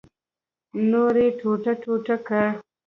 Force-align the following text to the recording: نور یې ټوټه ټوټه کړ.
نور 0.89 1.13
یې 1.23 1.27
ټوټه 1.39 1.73
ټوټه 1.81 2.15
کړ. 2.27 2.45